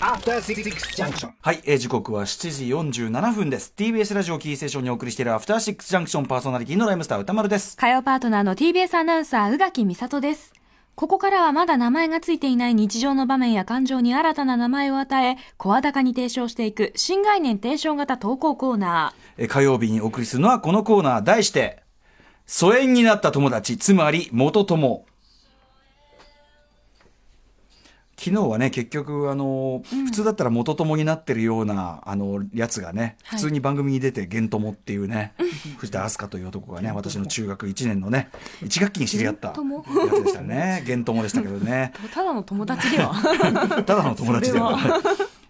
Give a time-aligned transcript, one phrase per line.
[0.00, 0.62] After Six
[0.94, 1.30] Junction.
[1.40, 2.66] はい、えー時刻は7時
[3.08, 3.72] 47分です。
[3.74, 7.78] TBS ラジオキーステーションにお送りしているアフターシックスジャンクションパーソナリティのライムスター歌丸です。
[7.78, 10.52] 火曜パートナーの TBS アナウンサー、宇垣美里です。
[10.96, 21.82] ここからはまだ名前がついていない日常の場面や感情に新たな名前を与え、声高に提唱していく新概念提唱型投稿コーナえー火曜日にお送りするのはこのコーナー、題して、
[22.44, 25.06] 疎遠になった友達、つまり元友。
[28.22, 35.32] 昨日はね、結局、あの、普通だったら元友になってるような、あの、やつがね、はい普通に番組に出て、玄友っていうね、
[35.78, 38.28] 藤田明日香という男がね、私の中学1年のね、
[38.62, 40.82] 1学期に知り合ったやつでしたね。
[40.84, 41.92] 玄友でしたけどね。
[41.96, 42.08] ー。
[42.12, 43.14] ただの友達では。
[43.86, 44.76] ただの友達では。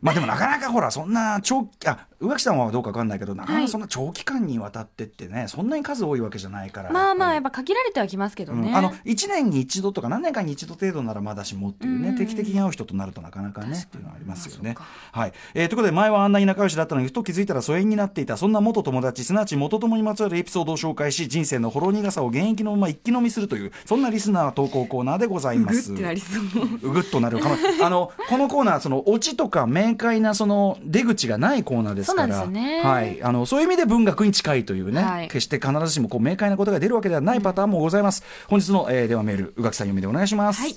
[0.00, 6.90] まあでもなかなかほら、そんな長期、あ、宇垣さんはどうかわかんないけど、なかなかそんな長期間にわたってってね、そんなに数多いわけじゃないから。
[6.90, 8.62] まあまあ、やっぱ限られてはきますけどね。
[8.62, 15.20] りうんあの1年に一度とか何年かに一度程度ならまだしもっていうね、うん定期的に会う人となるとなかなかねっていうのはありますよねまあ。
[15.20, 25.92] はい、えーということで前はあんなに仲良しだったのにふと気づいたら疎遠になっていたそんな元友達すなわち元友にまつわるエピソードを紹介し人生のほろ苦さを現役のまま一気飲みするというそんなリスナー投稿コーナーでございます。
[25.92, 26.44] うぐってなりそう。
[26.82, 27.56] うぐっとなるかも。
[27.82, 32.46] あの、このコーナー、その、オチとか明快な、その、出口がないコーナーですから。
[32.46, 33.22] はい。
[33.22, 38.24] あの、そういう意味で文学に近いというね、はい決して必ずしも、こう、明快なことが出るわけではないパターンもございます。
[38.48, 40.60] 本日の、えーではメール、宇垣さん読みでお願いします。
[40.60, 40.76] はい。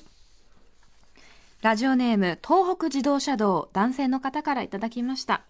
[1.62, 5.44] ラジオネーム、東北自動車道、男性の方からいただきました。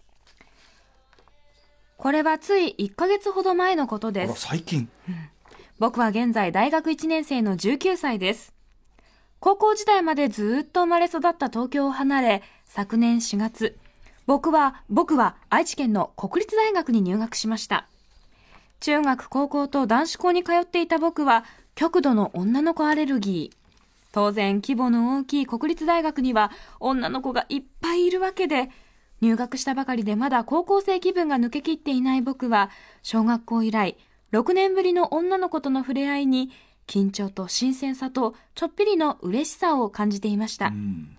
[1.98, 4.48] これはつい1ヶ月ほど前のことです。
[4.48, 4.90] 最近。
[5.80, 8.54] 僕は現在大学1年生の19歳です。
[9.40, 12.44] 高校時代までずーっと生まれ育った東京を離れ、
[12.74, 13.78] 昨年4月、
[14.28, 17.86] 僕は、僕は愛知県の国立大学に入学しました。
[18.80, 21.44] 中学、高校と男子校に通っていた僕は、
[21.76, 23.58] 極度の女の子アレルギー。
[24.14, 28.70] 当然、規模の大きい国立大学には女の子がいっぱいいるわけで、
[29.20, 32.70] 入学したばかりでまだ高校生気分が抜けきっていない僕は、
[33.04, 33.98] 小学校以来、
[34.32, 36.52] 6年ぶりの女の子との触れ合いに、
[36.88, 40.68] 緊張と新鮮さとちょっぴりの嬉しさを感じていました。
[40.68, 41.18] うん。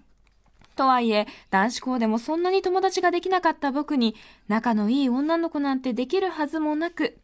[0.72, 4.14] とはいえ、男子校でもそんなに友達ができなかった僕に、
[4.48, 7.18] 仲のいい女の子なんてできるはずもなく、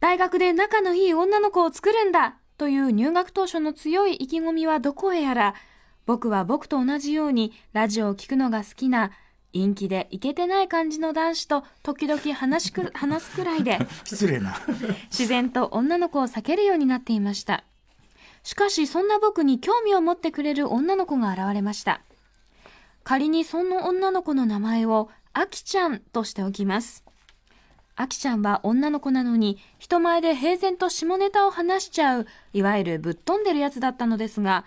[0.00, 5.54] 大学で仲のいい女の子を作るんだという入学当初の強い意気込みはどこへやら、
[6.06, 9.12] 僕は僕と同じようにラジオを聞くのが好きな、
[9.52, 14.56] 陰気でイケてない感じの男子と時々話しく 話すくらいで、失礼な。
[15.10, 17.64] 自然と女の子を避けるようになっていました。
[18.42, 22.00] しかし、そんな僕に興味を持ってくれる女の子が現れました。
[23.08, 27.06] 仮にその女の子の名前を、あきちゃんとしておきます。
[27.96, 34.66] あきちゃんは女の子なのに、人前で平然と下ネタを話しちゃう、いわゆるぶっ飛んでるやつだったのですが、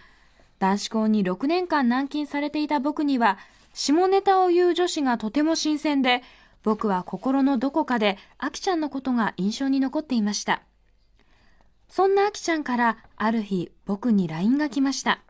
[0.57, 3.37] 男子校に6年間軟禁されていた僕には、
[3.75, 6.23] 下ネタを言う女子がとても新鮮で、
[6.63, 10.63] 僕は心のどこかで、あきちゃんのことが印象に残っていました。
[11.89, 15.21] そんなあきちゃんから、ある日、僕に LINE が来ました。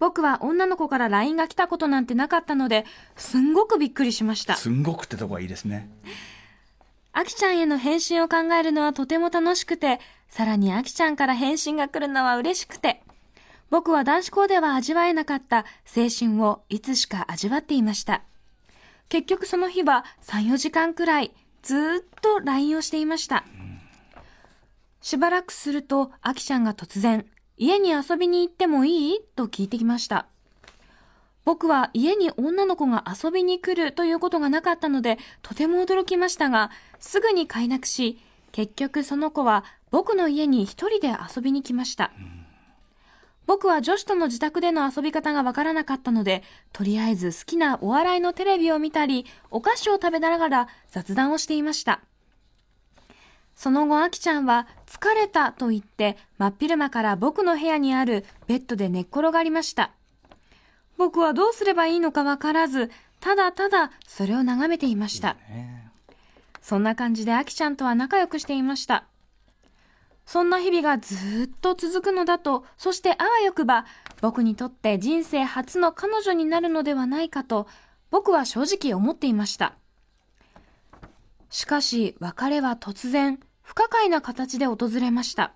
[0.00, 4.56] 僕は女の子から LINE が来たことなんてなかったので、すんごくびっくりしました。
[4.56, 5.88] すんごくってとこがいいですね。
[7.12, 13.02] あきちゃんへの返信を考えるのはとても楽しくて、さらにあきちゃんから返信が来るのは嬉しくて、
[13.68, 15.58] 僕は男子校では味わえなかった
[15.96, 18.22] 青春をいつしか味わっていました。
[19.10, 23.44] 結局その日は3、4時間くらいずーっと LINE をしていました。
[25.02, 27.26] しばらくすると、あきちゃんが突然、
[27.62, 29.20] 家に遊びに行ってもいい？
[29.36, 30.24] と聞いてきました。
[31.44, 38.18] 僕は家に女の子が遊びに来るということがなかったので、とても驚きましたが、すぐに快諾し、
[38.52, 42.12] 結局その子は僕の家に一人で遊びに来ました。
[43.44, 46.42] 僕は女子との自宅での遊び方がわからなかったので、
[46.72, 52.00] とりあえず好きなお笑いのテレビを見たり、お菓子を食べながら雑談をしていました。
[53.60, 59.90] その後、あきちゃんは疲れたと言って、真っ昼間から僕の部屋にあるベッドで寝っ転がりました。
[60.96, 62.90] 僕はどうすればいいのかわからず、
[63.20, 65.36] ただただそれを眺めていました。
[66.62, 69.04] そんな感じであきちゃんとは仲良くしていました。
[70.24, 73.84] そんな日々がずーっと続くのだと、そしてあわよくば、
[74.22, 77.66] 僕にとって人生初の彼女になるのではないかと、
[78.10, 79.74] 僕は正直思っていました。
[81.50, 83.38] しかし、別れは突然、
[83.70, 85.52] 不可解な形で訪れました。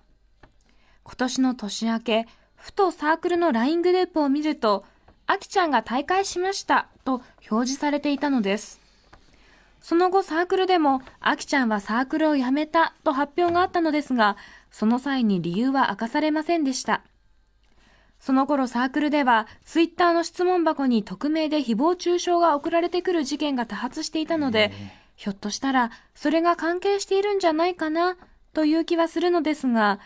[1.03, 4.85] 今年の年明け、ふとサークルの LINE グループを見ると、
[5.27, 7.15] あきちゃんが大会しましたと
[7.51, 8.79] 表示されていたのです。
[9.81, 14.37] その後サークルでも、あきちゃんはサークルを辞めたと発表があったのですが、
[14.71, 17.01] その際に理由は明かされませんでした。
[18.21, 24.71] その頃サークルでは、ツイッターの質問箱に匿名で誹謗中傷が送られてくる事件が多発していたので、
[25.15, 28.17] ひょっとしたら、それが関係しているんじゃないかな、
[28.53, 29.99] という気はするのですが、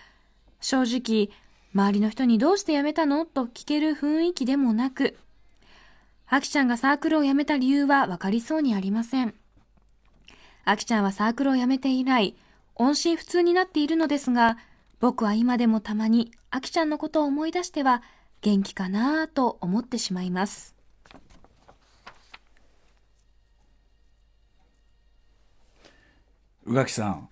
[0.62, 1.30] 正直、
[1.74, 5.18] 周りの人にどうして辞めたのと聞ける雰囲気でもなく、
[6.28, 9.34] あきちゃんがサークルを辞めた理由はわかりそうにありません。
[10.64, 12.36] あきちゃんはサークルを辞めて以来、
[12.76, 14.58] 音信不通になっているのですが、
[15.00, 18.04] 僕は今でもたまにあきちゃんのことを思い出しては
[18.42, 20.76] 元気かなぁと思ってしまいます。
[26.70, 27.30] 宇垣さん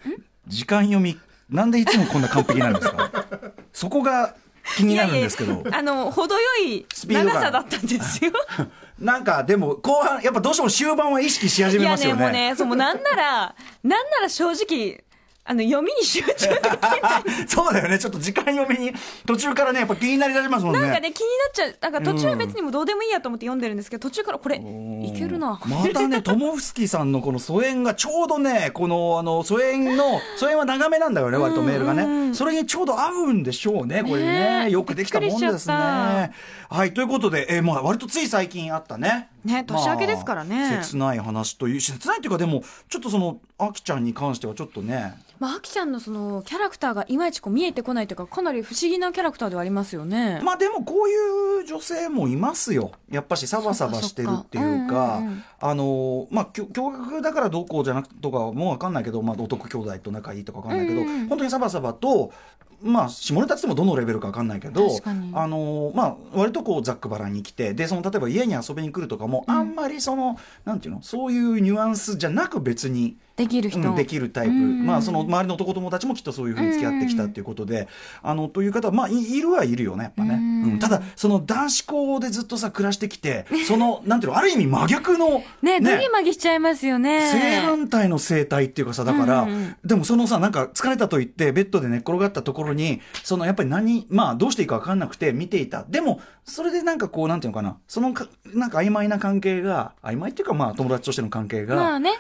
[0.47, 1.17] 時間読み
[1.49, 3.11] なんでいつもこんな完璧なんですか？
[3.71, 4.35] そこが
[4.75, 5.63] 気になるんですけど。
[5.71, 7.47] あの、程よいスピード感。
[7.47, 8.31] ったんですよ。
[8.99, 15.03] なんかでも後半やっぱどうしても終盤は意識し始いやね、めますよねもうね、そう、もうなんなら、なんなら正直、
[15.47, 17.47] あの、読みに集中できない。
[17.47, 18.91] そうだよねちょっと時間読みに
[19.25, 21.75] 途中からねやっぱ気になりだしますもんねなんかね、気になっちゃう。
[21.81, 25.59] なんか途中は別にもうどうでもいいやと思って読んでるんですけど、途中からこれ、いけるな。
[25.65, 32.33] またね、トモフスキーさんのこの疎遠がちょうどね、この、あの、疎遠の、疎遠は長めなんだよね、割とメールがね。
[32.33, 34.65] それにちょうど合うんでしょうね、これね。
[34.65, 36.31] ねよくできたもんですね。
[36.69, 39.29] はい、ということで、えーまあ、割とつい最近あったね。
[39.47, 40.71] ね年明けですからね。
[40.71, 50.41] まあ切ない話という、切ないっていうか、でも、ちょっとその、あきちゃんに関してはちょっとね、まあ、あきちゃんのその、キャラクターがいまいちこう見えてこないというか、かなり不思議なキャラクターではありますよね。
[50.43, 52.91] まあでもこういう女性もいますよ。
[53.09, 55.21] やっぱしサバサバしてるっていうか
[55.59, 61.27] あの、まあ、驚愕だからどうこうじゃなくとかもわかんないけど、まあ、男兄弟と仲いいとかわかんないけど、うんうん。
[61.27, 62.31] 本当にサバサバと、
[62.81, 64.87] まあ、下ネタってもどのレベルかわかんないけど
[65.33, 73.79] あの、まあ、割とこう、ざっくばらんに来て、で、その、例えば家に遊びに来るとかも、あんまりその、なんていうの、そういうニュアンスじゃなく別に、できる人。
[73.79, 74.85] うん、できるタイプ、うん。
[74.85, 77.87] まあ、その周りの男友達もきっとそういうふうに付き合ってきたっていうことで、
[78.23, 80.33] あのという方は、まあ、いいるはいるよね、やっぱね。
[80.33, 80.71] うん。
[80.73, 80.79] うん。
[80.79, 87.29] ただ、その男子校でずっとさ、暮らしてきて、その、なんていうの、ある意味真逆の、ね、ドギマギしちゃいますよね。
[87.31, 89.47] 正反対の生態っていうかさ、だから、
[89.85, 95.85] でもそのさ、なんか疲れたと言って、ベッドで寝っ転がったところに、そのやっぱり何、まあどうしていいか分かんなくて見ていた。
[95.87, 102.11] でも、それでなんかこう、なんていうのかな、そのか、なんか曖昧な関係が、曖昧っていうかまあ友達としての関係が、まあね、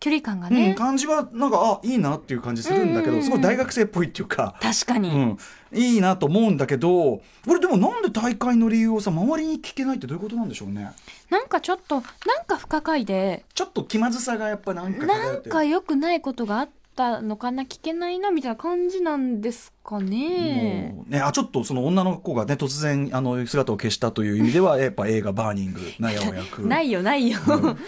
[0.00, 5.08] 距離感がうん、感じはなんかあいいなっていう感じするんだけど、すごい大学生っぽいっていうか、確かに。
[5.10, 5.38] うん、
[5.72, 10.90] いいなと思うんだけど俺でもなんで大会の理由をさ周りに聞けないってどういうことなんでしょうね
[11.30, 12.02] なんかちょっと、なん
[12.46, 20.96] か不可解で、ちょっと気まずさがやっぱなんかなんか良くないことがあったのかな、聞けないな、みたいな感じなんですかね。
[21.08, 27.38] ね、あちょっとその女の子がね突然あの姿を消したという意味ではやっぱ映画「バーニング」ナヤを役ないよ、ないよ。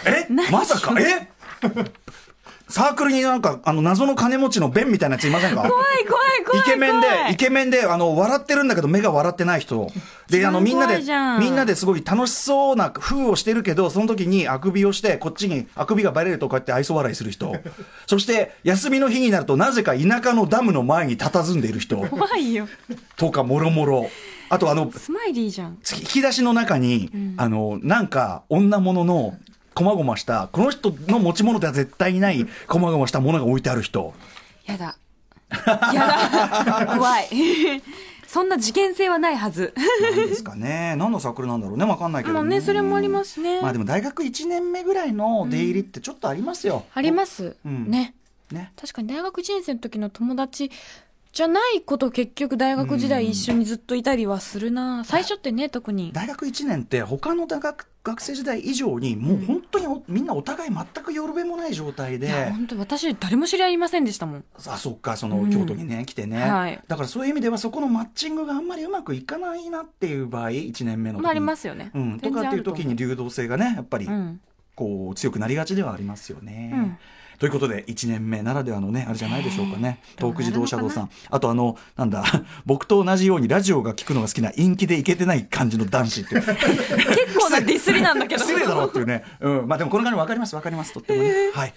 [0.05, 1.29] えないよまさかえ
[2.69, 5.63] サークルになんかあの謎の金持ちのベンみたいなやついませんか？
[5.63, 5.73] 怖い
[6.07, 6.61] 怖い怖い。
[6.61, 9.91] イケメンで、イケメンで、あの、笑ってるんだけど、目が笑ってない人。
[10.29, 10.99] で、あの、みんなで
[11.41, 17.57] みんなですごい楽しそうな風をしてるけど、その時にあくびをして、こっちにあくびがバレるとこうやって愛想笑いする人。
[18.07, 21.97] そして、休みの日になると、なぜか田舎のダムの前に佇んでいる人。
[21.97, 22.69] 怖いよ。
[23.17, 24.11] とか、もろもろ。
[24.51, 25.79] あと、あの、スマイリーじゃん。
[25.97, 29.37] 引き出しの中に、あの、なんか、女物の、
[29.79, 34.13] こまごました、この人の持ち物では絶対にない、こまごましたものが置いてある人。
[34.67, 34.97] やだ。
[35.95, 36.09] や
[36.75, 36.87] だ。
[36.99, 37.29] 怖い。
[38.27, 39.73] そんな事件性はないはず。
[40.03, 40.97] なんですかね。
[40.99, 41.85] 何のサークルなんだろうね。
[41.85, 43.63] わかんないけど、まあね、それもありますね。
[43.63, 46.85] まあでも大学1年目ぐらいの出入りってちょっとありますよ。
[46.93, 47.55] あります。
[47.65, 48.15] うんね。
[48.51, 48.73] ね。
[48.75, 50.73] 確かに大学1年生の時の友達
[51.39, 55.05] じゃないこと結局大学時代一緒にずっといたりはするな。
[55.05, 56.11] 最初ってね、特に。
[56.13, 62.27] 大学1年って他の大学学生時代以上にもう本当におみんなお互い全くよるべもない状態で。
[62.27, 64.45] いや、本当に私誰も知り合いませんでしたもん。
[64.67, 71.93] あそっかそのうん京都にね、来てね、はいだからそういう意味ではそこのマッチングがあんまりうまくいかないなっていう場合1年目の時に、まあありますよね。
[71.95, 74.41] うん、とかっていう時に流動性がねやっぱりうん。
[74.75, 76.73] こう強くなりがちではありますよね。
[76.75, 76.99] うん
[77.39, 80.01] ということで1年目ならではのねあれじゃないでしょうかね。
[80.17, 81.11] 東北自動車道さん。
[81.31, 82.25] あとあのなんだ
[82.67, 86.43] 僕と同じようにラジオが聞くのが好きな陰気でいけてない感じの男子っていう。
[86.43, 86.59] 結
[87.39, 88.45] 構なディスりなんだけど。
[88.45, 90.93] 失礼だろうっていうね、うん、まあでもこの感じ分かります分かります。
[90.93, 91.75] とってもね、はい、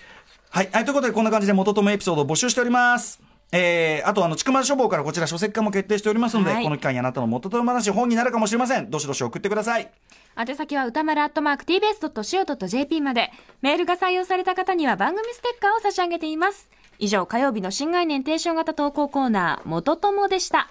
[0.50, 0.70] はい。
[0.74, 0.86] はい。
[0.86, 8.90] ということでこんな感じで元友エピソードを募集しておりますえー、あとあの、ちくま書房からこちら書籍化も決定しておりますので、はいこの機会にあなたの元友話本になるかもしれません。
[8.90, 9.90] どしどし送ってください。
[10.38, 13.32] 宛先は歌丸アットマーク tbs.co.jp まで。
[13.62, 16.70] メールが採用された方には番組ステッカーを差し上げています。
[17.00, 20.70] 以上、火曜日の新概念提唱型投稿コーナー、元友でした。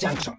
[0.00, 0.38] Junction.